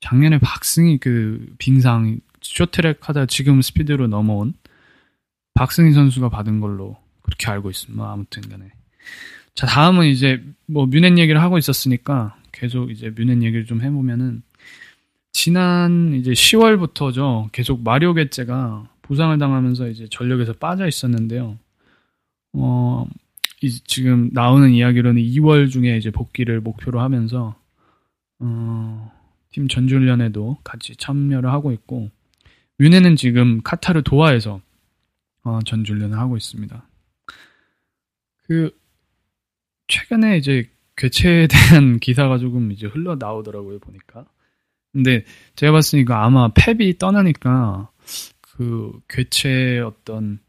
작년에 0.00 0.38
박승희 0.38 0.98
그 0.98 1.54
빙상 1.58 2.20
쇼트랙 2.42 3.08
하다 3.08 3.26
지금 3.26 3.62
스피드로 3.62 4.06
넘어온 4.06 4.54
박승희 5.54 5.92
선수가 5.92 6.28
받은 6.30 6.60
걸로 6.60 6.96
그렇게 7.22 7.50
알고 7.50 7.70
있습니다. 7.70 8.02
뭐 8.02 8.10
아무튼 8.10 8.42
간에. 8.42 8.70
자, 9.54 9.66
다음은 9.66 10.06
이제 10.06 10.42
뭐 10.66 10.86
뮌헨 10.86 11.18
얘기를 11.18 11.40
하고 11.42 11.58
있었으니까 11.58 12.36
계속 12.52 12.90
이제 12.90 13.10
뮌헨 13.10 13.42
얘기를 13.42 13.64
좀 13.66 13.82
해보면은 13.82 14.42
지난 15.32 16.14
이제 16.14 16.32
10월부터죠. 16.32 17.50
계속 17.52 17.82
마리오 17.82 18.14
게제가 18.14 18.88
부상을 19.02 19.36
당하면서 19.38 19.88
이제 19.88 20.06
전력에서 20.10 20.54
빠져 20.54 20.86
있었는데요. 20.86 21.58
어, 22.54 23.06
지금 23.86 24.30
나오는 24.32 24.70
이야기로는 24.70 25.20
2월 25.22 25.70
중에 25.70 25.96
이제 25.98 26.10
복귀를 26.10 26.60
목표로 26.60 27.00
하면서 27.00 27.59
어, 28.40 29.12
팀 29.50 29.68
전주훈련에도 29.68 30.58
같이 30.64 30.96
참여를 30.96 31.50
하고 31.50 31.72
있고 31.72 32.10
윤혜는 32.80 33.16
지금 33.16 33.60
카타르 33.62 34.02
도하에서 34.02 34.60
어, 35.44 35.58
전주훈련을 35.64 36.18
하고 36.18 36.36
있습니다. 36.36 36.86
그 38.44 38.76
최근에 39.88 40.38
이제 40.38 40.68
괴체에 40.96 41.46
대한 41.48 41.98
기사가 41.98 42.38
조금 42.38 42.72
이제 42.72 42.86
흘러 42.86 43.16
나오더라고요 43.16 43.78
보니까. 43.78 44.26
근데 44.92 45.24
제가 45.54 45.72
봤으니까 45.72 46.24
아마 46.24 46.48
펩이 46.52 46.98
떠나니까 46.98 47.90
그 48.40 49.00
괴체의 49.08 49.80
어떤 49.80 50.40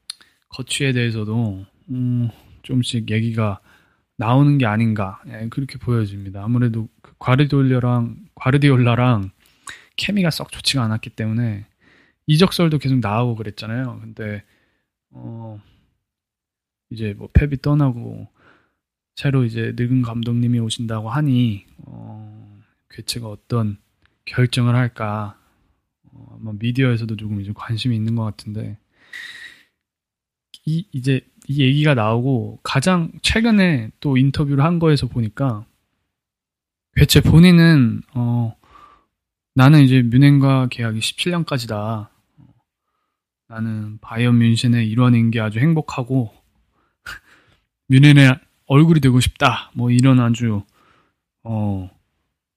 거취에 0.49 0.93
대해서도 0.93 1.65
음, 1.89 2.29
좀씩 2.63 3.09
얘기가 3.11 3.59
나오는 4.21 4.59
게 4.59 4.67
아닌가 4.67 5.19
예, 5.27 5.47
그렇게 5.49 5.79
보여집니다. 5.79 6.43
아무래도 6.43 6.87
그 7.01 7.13
과르디올라랑 7.17 8.27
과르디올라랑 8.35 9.31
케미가 9.95 10.29
썩 10.29 10.51
좋지가 10.51 10.83
않았기 10.83 11.09
때문에 11.09 11.65
이적설도 12.27 12.77
계속 12.77 12.99
나오고 12.99 13.35
그랬잖아요. 13.35 13.99
근데 13.99 14.43
어 15.09 15.59
이제 16.91 17.15
뭐 17.17 17.29
펩이 17.33 17.57
떠나고 17.63 18.27
새로 19.15 19.43
이제 19.43 19.73
늙은 19.75 20.03
감독님이 20.03 20.59
오신다고 20.59 21.09
하니 21.09 21.65
어 21.79 22.61
괴체가 22.91 23.27
어떤 23.27 23.79
결정을 24.25 24.75
할까 24.75 25.35
어, 26.03 26.37
아마 26.39 26.53
미디어에서도 26.59 27.15
조금 27.15 27.41
이제 27.41 27.53
관심이 27.55 27.95
있는 27.95 28.15
것 28.15 28.23
같은데 28.23 28.77
이 30.65 30.85
이제 30.91 31.21
이 31.47 31.61
얘기가 31.61 31.93
나오고 31.93 32.59
가장 32.63 33.11
최근에 33.21 33.91
또 33.99 34.17
인터뷰를 34.17 34.63
한 34.63 34.79
거에서 34.79 35.07
보니까 35.07 35.65
괴체 36.95 37.21
본인은 37.21 38.01
어 38.13 38.55
나는 39.53 39.81
이제 39.81 40.01
뮌헨과 40.01 40.67
계약이 40.69 40.99
17년까지다. 40.99 42.09
나는 43.47 43.99
바이언 43.99 44.39
뮌헨의 44.39 44.87
일원인 44.89 45.29
게 45.29 45.41
아주 45.41 45.59
행복하고 45.59 46.33
뮌헨의 47.89 48.39
얼굴이 48.67 49.01
되고 49.01 49.19
싶다. 49.19 49.71
뭐 49.73 49.91
이런 49.91 50.19
아주 50.19 50.63
어 51.43 51.89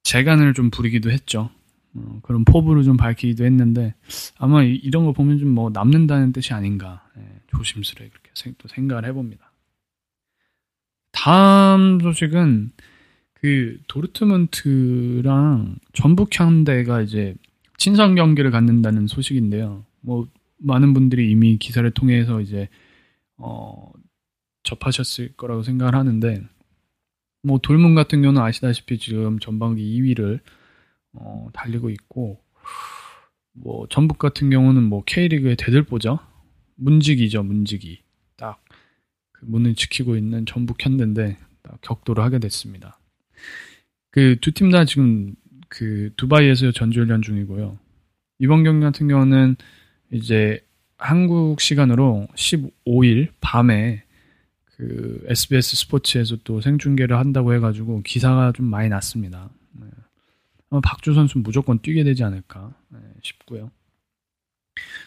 재간을 0.04 0.54
좀 0.54 0.70
부리기도 0.70 1.10
했죠. 1.10 1.50
어, 1.96 2.20
그런 2.22 2.44
포부를 2.44 2.82
좀 2.82 2.96
밝히기도 2.96 3.44
했는데 3.44 3.94
아마 4.38 4.62
이, 4.62 4.90
런 4.90 5.04
거 5.04 5.12
보면 5.12 5.38
좀 5.38 5.48
뭐 5.54 5.70
남는다는 5.70 6.32
뜻이 6.32 6.52
아닌가 6.52 7.08
예, 7.18 7.22
조심스레 7.48 8.08
그렇게 8.08 8.30
또 8.58 8.68
생각을 8.68 9.04
해봅니다. 9.06 9.52
다음 11.12 12.00
소식은 12.00 12.72
그 13.34 13.78
도르트문트랑 13.88 15.76
전북 15.92 16.30
현대가 16.38 17.02
이제 17.02 17.34
친선 17.76 18.14
경기를 18.14 18.50
갖는다는 18.50 19.06
소식인데요. 19.06 19.84
뭐 20.00 20.26
많은 20.58 20.94
분들이 20.94 21.30
이미 21.30 21.58
기사를 21.58 21.88
통해서 21.92 22.40
이제 22.40 22.68
어 23.36 23.90
접하셨을 24.64 25.34
거라고 25.36 25.62
생각을 25.62 25.94
하는데 25.94 26.42
뭐 27.42 27.58
돌문 27.58 27.94
같은 27.94 28.22
경우는 28.22 28.40
아시다시피 28.40 28.98
지금 28.98 29.38
전반기 29.38 29.82
2위를 30.00 30.40
어, 31.14 31.48
달리고 31.52 31.90
있고 31.90 32.40
뭐 33.52 33.86
전북 33.88 34.18
같은 34.18 34.50
경우는 34.50 34.82
뭐 34.82 35.02
K리그의 35.06 35.56
대들보죠. 35.56 36.18
문지기죠, 36.76 37.42
문지기. 37.42 38.02
딱 38.36 38.60
그 39.32 39.44
문을 39.46 39.74
지키고 39.74 40.16
있는 40.16 40.46
전북 40.46 40.84
현대인데 40.84 41.36
격돌을 41.82 42.22
하게 42.22 42.38
됐습니다. 42.38 42.98
그 44.10 44.36
두 44.40 44.52
팀 44.52 44.70
다 44.70 44.84
지금 44.84 45.34
그 45.68 46.12
두바이에서 46.16 46.70
전주훈련 46.72 47.20
중이고요. 47.22 47.78
이번 48.38 48.62
경기 48.64 48.84
같은 48.84 49.08
경우는 49.08 49.56
이제 50.12 50.60
한국 50.98 51.60
시간으로 51.60 52.28
15일 52.36 53.28
밤에 53.40 54.04
그 54.64 55.24
SBS 55.28 55.76
스포츠에서 55.76 56.36
또 56.44 56.60
생중계를 56.60 57.18
한다고 57.18 57.54
해가지고 57.54 58.02
기사가 58.02 58.52
좀 58.52 58.66
많이 58.66 58.88
났습니다. 58.88 59.50
네. 60.82 60.82
박주 60.84 61.14
선수 61.14 61.38
무조건 61.38 61.78
뛰게 61.80 62.04
되지 62.04 62.24
않을까 62.24 62.74
네, 62.90 62.98
싶고요. 63.22 63.70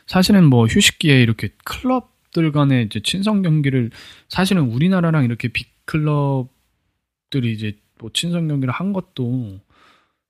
사실은 0.08 0.46
뭐 0.50 0.66
휴식기에 0.66 1.22
이렇게 1.22 1.50
클럽들 1.66 2.52
간의 2.52 2.86
이제 2.86 3.00
친선 3.02 3.42
경기를 3.42 3.92
사실은 4.30 4.64
우리나라랑 4.64 5.26
이렇게 5.26 5.48
빅 5.50 5.68
클럽들이 5.86 7.54
이제 7.54 7.78
뭐 8.00 8.10
친선 8.14 8.48
경기를 8.48 8.74
한 8.74 8.94
것도 8.94 9.60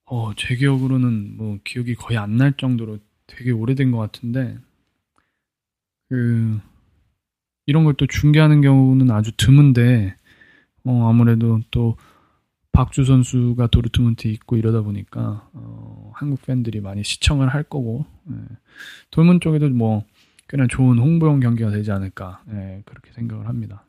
어, 0.06 0.34
제 0.36 0.56
기억으로는 0.56 1.38
뭐 1.38 1.60
기억이 1.64 1.96
거의 1.96 2.18
안 2.18 2.38
날 2.38 2.54
정도로 2.58 3.00
되게 3.28 3.52
오래된 3.52 3.92
것 3.92 3.98
같은데 3.98 4.58
그 6.10 6.60
이런 7.66 7.84
걸 7.84 7.94
또 7.96 8.08
중계하는 8.08 8.62
경우는 8.62 9.12
아주 9.12 9.32
드문데 9.38 10.16
어, 10.86 11.10
아무래도 11.10 11.62
또 11.72 11.98
박주 12.78 13.06
선수가 13.06 13.66
도르트문트에 13.72 14.30
있고 14.34 14.56
이러다 14.56 14.82
보니까 14.82 15.50
어, 15.54 16.12
한국 16.14 16.44
팬들이 16.46 16.80
많이 16.80 17.04
시청을 17.04 17.48
할 17.48 17.64
거고 17.64 18.06
예. 18.30 18.36
돌문 19.10 19.40
쪽에도 19.40 19.68
뭐 19.70 20.04
꽤나 20.48 20.68
좋은 20.68 21.00
홍보용 21.00 21.40
경기가 21.40 21.72
되지 21.72 21.92
않을까 21.92 22.44
예, 22.52 22.84
그렇게 22.86 23.12
생각을 23.14 23.48
합니다. 23.48 23.84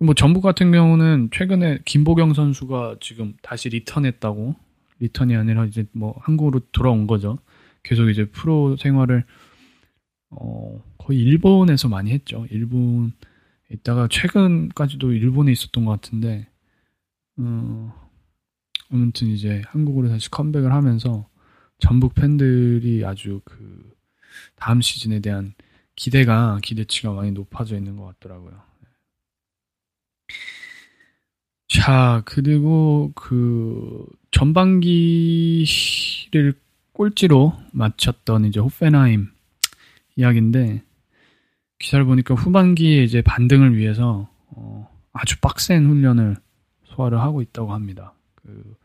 뭐 0.00 0.14
전북 0.14 0.40
같은 0.40 0.72
경우는 0.72 1.28
최근에 1.32 1.82
김보경 1.84 2.34
선수가 2.34 2.96
지금 2.98 3.34
다시 3.42 3.68
리턴했다고 3.68 4.56
리턴이 4.98 5.36
아니라 5.36 5.64
이제 5.66 5.86
뭐 5.92 6.16
한국으로 6.20 6.62
돌아온 6.72 7.06
거죠. 7.06 7.38
계속 7.84 8.08
이제 8.08 8.24
프로 8.24 8.76
생활을 8.76 9.22
어, 10.30 10.82
거의 10.98 11.20
일본에서 11.20 11.88
많이 11.88 12.10
했죠. 12.10 12.44
일본 12.50 13.12
있다가 13.70 14.08
최근까지도 14.10 15.12
일본에 15.12 15.52
있었던 15.52 15.84
것 15.84 15.92
같은데 15.92 16.49
어, 17.38 18.10
아무튼 18.90 19.28
이제 19.28 19.62
한국으로 19.66 20.08
다시 20.08 20.30
컴백을 20.30 20.72
하면서 20.72 21.28
전북 21.78 22.14
팬들이 22.14 23.04
아주 23.04 23.40
그 23.44 23.94
다음 24.56 24.80
시즌에 24.80 25.20
대한 25.20 25.54
기대가 25.96 26.58
기대치가 26.62 27.12
많이 27.12 27.30
높아져 27.32 27.76
있는 27.76 27.96
것 27.96 28.06
같더라고요. 28.06 28.60
자 31.68 32.22
그리고 32.24 33.12
그 33.14 34.06
전반기를 34.32 35.54
꼴찌로 36.92 37.56
마쳤던 37.72 38.44
이제 38.44 38.60
호펜하임 38.60 39.28
이야기인데 40.16 40.82
기사를 41.78 42.04
보니까 42.04 42.34
후반기에 42.34 43.02
이제 43.04 43.22
반등을 43.22 43.76
위해서 43.76 44.28
어, 44.48 44.88
아주 45.12 45.40
빡센 45.40 45.86
훈련을 45.86 46.36
소화를 46.90 47.20
하고 47.20 47.42
있다고 47.42 47.72
합니다. 47.72 48.14
그 48.34 48.76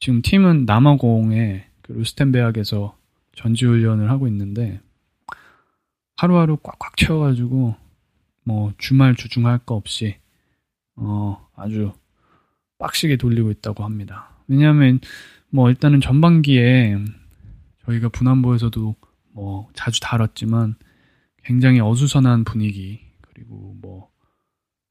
지금 0.00 0.22
팀은 0.22 0.64
남아공의 0.66 1.64
그 1.82 1.92
루스텐베악에서 1.92 2.96
전지훈련을 3.36 4.10
하고 4.10 4.26
있는데 4.28 4.80
하루하루 6.16 6.56
꽉꽉 6.62 6.96
채워가지고 6.96 7.74
뭐 8.44 8.72
주말 8.78 9.14
주중할 9.14 9.58
거 9.58 9.74
없이 9.74 10.16
어 10.96 11.48
아주 11.56 11.92
빡시게 12.78 13.16
돌리고 13.16 13.50
있다고 13.50 13.84
합니다. 13.84 14.28
왜냐하면 14.46 15.00
뭐 15.50 15.70
일단은 15.70 16.00
전반기에 16.00 16.98
저희가 17.84 18.08
분한보에서도 18.10 18.94
뭐 19.32 19.68
자주 19.74 20.00
다뤘지만 20.00 20.76
굉장히 21.42 21.80
어수선한 21.80 22.44
분위기 22.44 23.00
그리고 23.20 23.76
뭐 23.80 24.10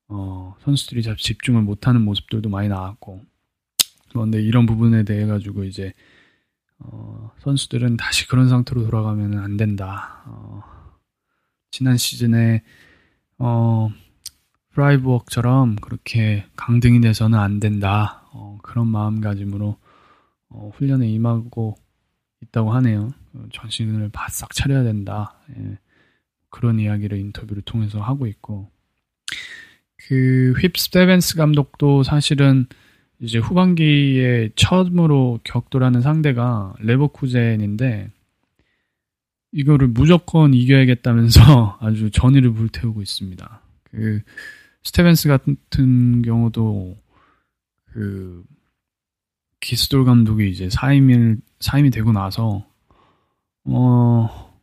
어, 0.08 0.56
선수들이 0.62 1.04
잘 1.04 1.16
집중을 1.16 1.62
못하는 1.62 2.02
모습들도 2.02 2.50
많이 2.50 2.68
나왔고 2.70 3.22
그런데 4.10 4.42
이런 4.42 4.66
부분에 4.66 5.04
대해 5.04 5.26
가지고 5.26 5.64
이제 5.64 5.94
어, 6.80 7.32
선수들은 7.40 7.98
다시 7.98 8.28
그런 8.28 8.50
상태로 8.50 8.84
돌아가면 8.84 9.40
안 9.40 9.58
된다. 9.58 10.24
어, 10.26 10.62
지난 11.72 11.98
시즌에 11.98 12.64
어, 13.38 13.90
프라이브웍처럼 14.72 15.78
그렇게 15.78 16.46
강등이 16.56 17.02
돼서는 17.02 17.40
안 17.40 17.60
된다. 17.60 18.28
어, 18.34 18.58
그런 18.62 18.88
마음가짐으로 18.88 19.78
어, 20.50 20.72
훈련에 20.76 21.08
임하고 21.10 21.76
있다고 22.42 22.72
하네요. 22.74 23.14
정신을 23.52 24.10
바싹 24.10 24.54
차려야 24.54 24.84
된다. 24.84 25.40
예. 25.58 25.78
그런 26.50 26.80
이야기를 26.80 27.18
인터뷰를 27.18 27.64
통해서 27.64 28.00
하고 28.00 28.28
있고 28.28 28.70
그 30.08 30.54
휩 30.60 30.72
스테벤스 30.76 31.36
감독도 31.38 32.04
사실은 32.04 32.66
이제 33.20 33.38
후반기에 33.38 34.50
처음으로 34.56 35.40
격돌하는 35.44 36.02
상대가 36.02 36.74
레버쿠젠인데 36.80 38.12
이거를 39.54 39.88
무조건 39.88 40.54
이겨야겠다면서 40.54 41.78
아주 41.82 42.12
전의를 42.12 42.54
불태우고 42.54 43.02
있습니다. 43.02 43.62
그 43.86 44.22
스테벤스 44.84 45.30
같은 45.30 46.22
경우도 46.24 46.98
그 47.94 48.44
기스돌 49.62 50.04
감독이 50.04 50.50
이제 50.50 50.70
사임을 50.70 51.38
사임이 51.62 51.92
되고 51.92 52.12
나서 52.12 52.66
어 53.64 54.54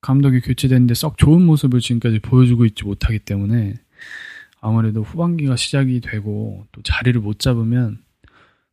감독이 0.00 0.40
교체됐는데 0.40 0.94
썩 0.94 1.18
좋은 1.18 1.42
모습을 1.42 1.78
지금까지 1.80 2.18
보여주고 2.18 2.64
있지 2.64 2.84
못하기 2.84 3.20
때문에 3.20 3.74
아무래도 4.60 5.02
후반기가 5.02 5.56
시작이 5.56 6.00
되고 6.00 6.66
또 6.72 6.82
자리를 6.82 7.20
못 7.20 7.38
잡으면 7.38 8.02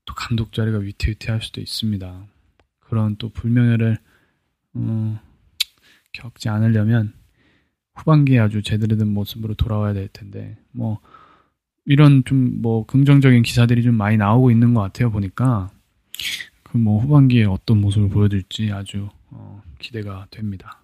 또 0.06 0.14
감독 0.14 0.54
자리가 0.54 0.80
위태위태할 0.80 1.42
수도 1.42 1.62
있습니다. 1.62 2.26
그런 2.80 3.16
또 3.18 3.30
불명예를 3.30 3.98
음, 4.76 5.18
겪지 6.14 6.50
않으려면 6.50 7.14
후반기에 7.96 8.40
아주 8.40 8.62
제대로 8.62 8.98
된 8.98 9.08
모습으로 9.14 9.54
돌아와야 9.56 9.94
될 9.94 10.08
텐데 10.10 10.58
뭐 10.72 11.00
이런 11.86 12.24
좀 12.26 12.62
뭐 12.62 12.86
긍정적인 12.86 13.44
기사들이 13.44 13.84
좀 13.84 13.96
많이 13.96 14.18
나오고 14.18 14.52
있는 14.52 14.74
것 14.74 14.82
같아요 14.82 15.12
보니까 15.12 15.70
그 16.64 16.78
뭐 16.78 17.00
후반기에 17.02 17.46
어떤 17.46 17.80
모습을 17.80 18.10
보여줄지 18.10 18.72
아주 18.72 19.10
어, 19.30 19.62
기대가 19.80 20.28
됩니다. 20.30 20.82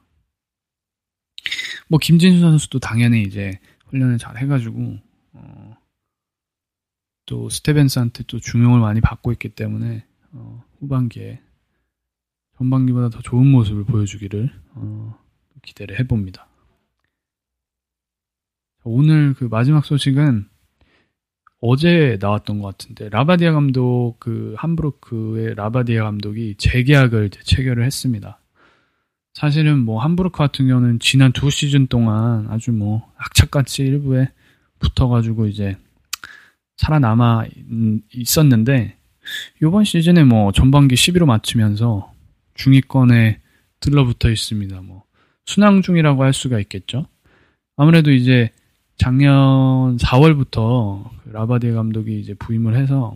뭐 1.90 2.00
김진수 2.02 2.40
선수도 2.40 2.80
당연히 2.80 3.24
이제 3.24 3.60
훈련을 3.92 4.18
잘 4.18 4.38
해가지고 4.38 4.98
어, 5.34 5.78
또 7.26 7.50
스테벤스한테 7.50 8.24
또 8.28 8.40
중용을 8.40 8.80
많이 8.80 9.00
받고 9.02 9.32
있기 9.34 9.50
때문에 9.50 10.06
어, 10.32 10.64
후반기에 10.80 11.42
전반기보다 12.58 13.10
더 13.10 13.22
좋은 13.22 13.48
모습을 13.48 13.84
보여주기를 13.86 14.52
어, 14.76 15.18
기대를 15.62 16.00
해봅니다. 16.00 16.48
오늘 18.84 19.34
그 19.36 19.46
마지막 19.46 19.86
소식은 19.86 20.50
어제 21.60 22.18
나왔던 22.20 22.60
것 22.60 22.76
같은데 22.76 23.10
라바디아 23.10 23.54
감독 23.54 24.16
그 24.20 24.56
함부르크의 24.58 25.54
라바디아 25.56 26.04
감독이 26.04 26.56
재계약을 26.58 27.30
체결을 27.30 27.86
했습니다. 27.86 28.41
사실은 29.34 29.80
뭐 29.80 30.02
함부르크 30.02 30.38
같은 30.38 30.68
경우는 30.68 31.00
지난 31.00 31.32
두 31.32 31.50
시즌 31.50 31.88
동안 31.88 32.48
아주 32.50 32.72
뭐 32.72 33.10
악착같이 33.18 33.84
일부에 33.84 34.30
붙어가지고 34.80 35.48
이제 35.48 35.78
살아남아 36.78 37.46
있었는데 38.14 38.98
이번 39.62 39.84
시즌에 39.84 40.24
뭐 40.24 40.52
전반기 40.52 40.96
11호 40.96 41.26
맞추면서 41.26 42.12
중위권에 42.56 43.40
들러붙어 43.80 44.30
있습니다. 44.30 44.82
뭐 44.82 45.04
순항 45.46 45.82
중이라고 45.82 46.24
할 46.24 46.34
수가 46.34 46.60
있겠죠. 46.60 47.06
아무래도 47.78 48.12
이제 48.12 48.50
작년 48.98 49.98
4월부터 49.98 51.10
그 51.24 51.30
라바디에 51.30 51.72
감독이 51.72 52.20
이제 52.20 52.34
부임을 52.34 52.76
해서 52.76 53.16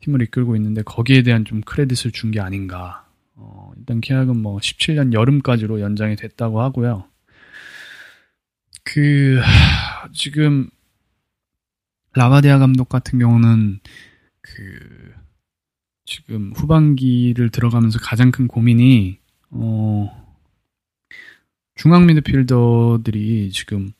팀을 0.00 0.22
이끌고 0.22 0.54
있는데 0.56 0.82
거기에 0.82 1.22
대한 1.22 1.44
좀 1.44 1.60
크레딧을 1.62 2.12
준 2.12 2.30
게 2.30 2.40
아닌가. 2.40 3.03
어, 3.36 3.72
일단 3.76 4.00
계약은 4.00 4.36
뭐 4.36 4.58
17년 4.58 5.12
여름까지로 5.12 5.80
연장이 5.80 6.16
됐다고 6.16 6.60
하고요. 6.60 7.08
그 8.84 9.40
지금 10.12 10.68
라바디아 12.14 12.58
감독 12.58 12.88
같은 12.88 13.18
경우는 13.18 13.80
그 14.40 15.14
지금 16.04 16.52
후반기를 16.54 17.50
들어가면서 17.50 17.98
가장 17.98 18.30
큰 18.30 18.46
고민이 18.46 19.18
어 19.50 20.36
중앙 21.74 22.06
미드필더들이 22.06 23.50
지금 23.50 23.92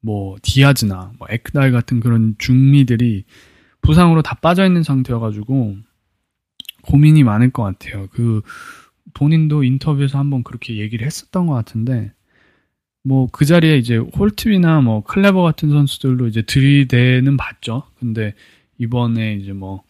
뭐 0.00 0.36
디아즈나 0.42 1.12
뭐 1.18 1.26
에크달 1.30 1.72
같은 1.72 2.00
그런 2.00 2.36
중미들이 2.38 3.24
부상으로 3.82 4.22
다 4.22 4.36
빠져 4.36 4.64
있는 4.64 4.82
상태여가지고 4.82 5.76
고민이 6.88 7.22
많을 7.24 7.50
것 7.50 7.62
같아요. 7.62 8.08
그 8.12 8.42
본인도 9.14 9.64
인터뷰에서 9.64 10.18
한번 10.18 10.42
그렇게 10.44 10.76
얘기를 10.78 11.06
했었던 11.06 11.46
것 11.46 11.54
같은데 11.54 12.12
뭐 13.04 13.28
그 13.32 13.44
자리에 13.44 13.76
이제 13.78 13.96
홀트비나 13.96 14.80
뭐 14.82 15.02
클레버 15.04 15.42
같은 15.42 15.70
선수들로 15.70 16.26
이제 16.28 16.42
들이대는 16.42 17.36
봤죠. 17.36 17.84
근데 17.98 18.34
이번에 18.78 19.34
이제 19.36 19.52
뭐 19.52 19.84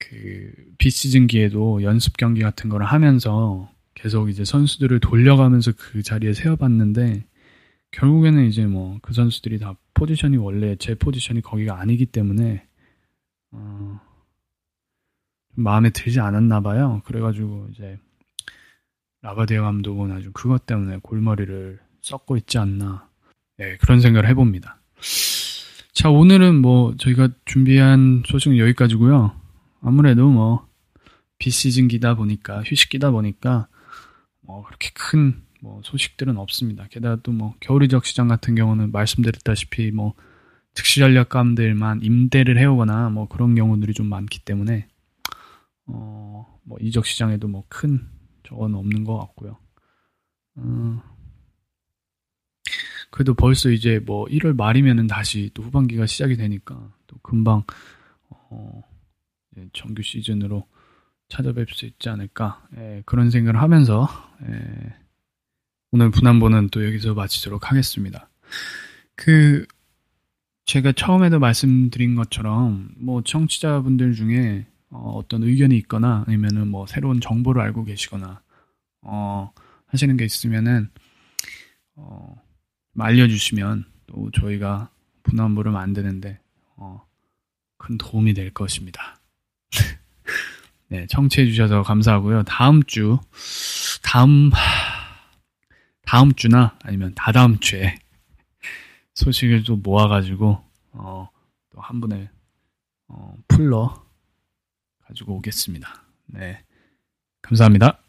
그 0.00 0.52
비시즌기에도 0.78 1.82
연습 1.82 2.16
경기 2.16 2.40
같은 2.42 2.70
걸 2.70 2.82
하면서 2.84 3.70
계속 3.94 4.30
이제 4.30 4.44
선수들을 4.44 4.98
돌려가면서 5.00 5.72
그 5.76 6.02
자리에 6.02 6.32
세워봤는데 6.32 7.24
결국에는 7.92 8.46
이제 8.46 8.66
뭐 8.66 8.98
그 9.02 9.12
선수들이 9.14 9.58
다 9.58 9.76
포지션이 9.94 10.36
원래 10.38 10.76
제 10.76 10.94
포지션이 10.94 11.42
거기가 11.42 11.78
아니기 11.80 12.06
때문에 12.06 12.66
어, 13.52 14.00
마음에 15.54 15.90
들지 15.90 16.20
않았나 16.20 16.60
봐요. 16.60 17.02
그래가지고 17.04 17.68
이제 17.72 17.98
라바데어 19.22 19.62
감독은 19.62 20.12
아주 20.12 20.30
그것 20.32 20.66
때문에 20.66 20.98
골머리를 21.02 21.78
썩고 22.00 22.36
있지 22.38 22.58
않나 22.58 23.08
네, 23.58 23.76
그런 23.78 24.00
생각을 24.00 24.28
해봅니다. 24.28 24.80
자 25.92 26.08
오늘은 26.08 26.60
뭐 26.62 26.94
저희가 26.96 27.28
준비한 27.44 28.22
소식은 28.26 28.56
여기까지고요. 28.58 29.32
아무래도 29.82 30.30
뭐 30.30 30.66
비시즌기다 31.38 32.14
보니까 32.14 32.62
휴식기다 32.62 33.10
보니까 33.10 33.68
뭐 34.40 34.64
그렇게 34.64 34.90
큰 34.94 35.50
뭐 35.62 35.80
소식들은 35.84 36.36
없습니다. 36.38 36.86
게다가 36.90 37.16
또 37.22 37.32
뭐 37.32 37.54
겨울 37.60 37.84
이적 37.84 38.04
시장 38.04 38.28
같은 38.28 38.54
경우는 38.54 38.92
말씀드렸다시피 38.92 39.90
뭐 39.92 40.14
특시 40.74 41.00
전략감들만 41.00 42.02
임대를 42.02 42.58
해오거나 42.58 43.10
뭐 43.10 43.28
그런 43.28 43.54
경우들이 43.54 43.94
좀 43.94 44.06
많기 44.06 44.40
때문에 44.40 44.88
어 45.92 46.30
뭐 46.70 46.78
이적 46.80 47.04
시장에도 47.04 47.48
뭐 47.48 47.64
큰 47.68 48.08
저건 48.44 48.74
없는 48.74 49.04
것 49.04 49.18
같고요. 49.18 49.58
어, 50.56 51.02
그래도 53.10 53.34
벌써 53.34 53.70
이제 53.70 53.98
뭐 53.98 54.26
1월 54.26 54.56
말이면은 54.56 55.06
다시 55.08 55.50
또 55.52 55.62
후반기가 55.62 56.06
시작이 56.06 56.36
되니까 56.36 56.92
또 57.06 57.16
금방 57.22 57.64
어 58.28 58.82
정규 59.72 60.02
시즌으로 60.02 60.66
찾아뵐 61.28 61.72
수 61.74 61.86
있지 61.86 62.08
않을까 62.08 62.66
예, 62.76 63.02
그런 63.04 63.30
생각을 63.30 63.60
하면서 63.60 64.08
예, 64.48 64.94
오늘 65.92 66.10
분한보는 66.10 66.68
또 66.70 66.84
여기서 66.86 67.14
마치도록 67.14 67.70
하겠습니다. 67.70 68.30
그 69.16 69.66
제가 70.66 70.92
처음에도 70.92 71.40
말씀드린 71.40 72.14
것처럼 72.14 72.94
뭐 72.96 73.22
청취자분들 73.22 74.14
중에 74.14 74.66
어, 74.90 75.22
떤 75.28 75.42
의견이 75.42 75.76
있거나 75.78 76.24
아니면은 76.26 76.68
뭐 76.68 76.86
새로운 76.86 77.20
정보를 77.20 77.62
알고 77.62 77.84
계시거나 77.84 78.42
어, 79.02 79.52
하시는 79.86 80.16
게 80.16 80.24
있으면은 80.24 80.90
어, 81.96 82.36
알려주시면 82.98 83.84
또 84.06 84.30
저희가 84.32 84.90
분한보를 85.22 85.72
만드는데 85.72 86.40
어, 86.76 87.04
큰 87.78 87.98
도움이 87.98 88.34
될 88.34 88.50
것입니다. 88.52 89.20
네, 90.88 91.06
청취해 91.08 91.46
주셔서 91.46 91.82
감사하고요. 91.82 92.42
다음 92.44 92.82
주 92.82 93.18
다음 94.02 94.50
다음 96.04 96.32
주나 96.34 96.76
아니면 96.82 97.12
다다음 97.14 97.58
주에 97.60 97.94
소식을 99.14 99.62
좀 99.64 99.82
모아가지고 99.82 100.64
어, 100.92 101.28
또 101.70 101.80
한 101.80 102.00
분을 102.00 102.28
어, 103.08 103.34
풀러 103.48 104.04
가지고 105.10 105.34
오겠습니다. 105.36 106.04
네, 106.26 106.62
감사합니다. 107.42 108.00